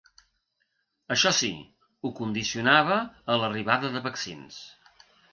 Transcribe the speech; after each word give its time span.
Això 1.15 1.33
sí, 1.39 1.49
ho 2.07 2.11
condicionava 2.19 2.97
a 3.33 3.35
l’arribada 3.43 3.93
de 3.97 4.01
vaccins. 4.07 4.57